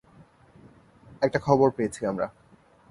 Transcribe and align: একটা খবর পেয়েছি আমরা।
একটা 1.21 1.39
খবর 1.39 1.67
পেয়েছি 1.71 2.01
আমরা। 2.05 2.27